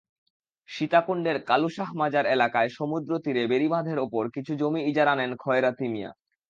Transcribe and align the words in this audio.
সীতাকুণ্ডের 0.69 1.37
কালুশাহ 1.49 1.89
মাজার 1.95 2.25
এলাকায় 2.27 2.69
সমুদ্রতীরে 2.69 3.43
বেড়িবাঁধের 3.47 3.99
ওপর 3.99 4.23
কিছু 4.35 4.51
জমি 4.55 4.81
ইজারা 4.89 5.13
নেন 5.15 5.31
খয়রাতি 5.43 5.85
মিয়া। 5.87 6.11